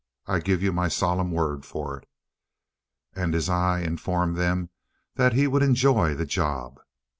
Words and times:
I 0.25 0.39
give 0.39 0.63
you 0.63 0.71
my 0.73 0.87
solemn 0.87 1.29
word 1.29 1.63
for 1.63 1.95
it!" 1.99 2.09
And 3.13 3.35
his 3.35 3.49
eye 3.51 3.81
informed 3.81 4.35
them 4.35 4.71
that 5.13 5.33
he 5.33 5.45
would 5.45 5.61
enjoy 5.61 6.15
the 6.15 6.25
job. 6.25 6.79